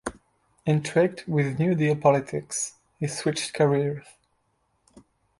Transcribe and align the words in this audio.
Intrigued 0.65 1.25
with 1.27 1.59
New 1.59 1.75
Deal 1.75 1.95
politics, 1.95 2.73
he 2.99 3.05
switched 3.07 3.53
careers. 3.53 4.03